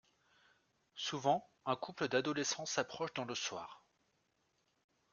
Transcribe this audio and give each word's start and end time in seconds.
Souvent, 0.95 1.47
un 1.67 1.75
couple 1.75 2.07
d’adolescents 2.07 2.65
s’approche 2.65 3.13
dans 3.13 3.23
le 3.25 3.35
soir. 3.35 3.85